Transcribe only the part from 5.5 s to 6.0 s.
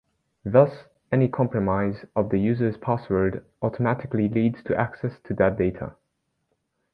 data.